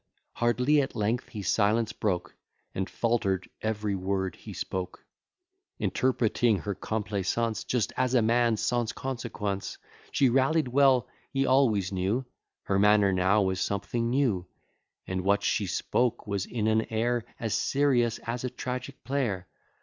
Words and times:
Hardly 0.33 0.81
at 0.81 0.95
length 0.95 1.29
he 1.29 1.43
silence 1.43 1.93
broke, 1.93 2.35
And 2.73 2.89
falter'd 2.89 3.47
every 3.61 3.93
word 3.93 4.35
he 4.35 4.51
spoke; 4.51 5.05
Interpreting 5.77 6.57
her 6.61 6.73
complaisance, 6.73 7.63
Just 7.63 7.93
as 7.95 8.15
a 8.15 8.23
man 8.23 8.57
sans 8.57 8.93
consequence. 8.93 9.77
She 10.11 10.27
rallied 10.29 10.69
well, 10.69 11.07
he 11.31 11.45
always 11.45 11.91
knew: 11.91 12.25
Her 12.63 12.79
manner 12.79 13.13
now 13.13 13.43
was 13.43 13.61
something 13.61 14.09
new; 14.09 14.47
And 15.05 15.21
what 15.21 15.43
she 15.43 15.67
spoke 15.67 16.25
was 16.25 16.47
in 16.47 16.65
an 16.65 16.91
air 16.91 17.23
As 17.39 17.53
serious 17.53 18.17
as 18.25 18.43
a 18.43 18.49
tragic 18.49 19.03
player. 19.03 19.47